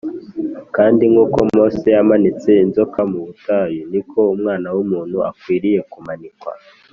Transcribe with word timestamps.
“Kandi 0.75 1.03
nk’uko 1.11 1.37
Mose 1.53 1.85
yamanitse 1.97 2.49
inzoka 2.63 2.99
mu 3.11 3.19
butayu, 3.25 3.81
ni 3.91 4.01
ko 4.09 4.19
Umwana 4.35 4.67
w’umuntu 4.75 5.17
akwiriye 5.29 5.79
kumanikwa 5.93 6.51